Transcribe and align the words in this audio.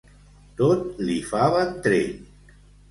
Tot 0.61 1.03
li 1.11 1.21
fa 1.29 1.47
ventrell. 1.59 2.13